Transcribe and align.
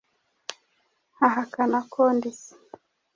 Ahakana 1.27 1.79
ko 1.91 2.01
ndi 2.15 2.31
se 2.39 2.51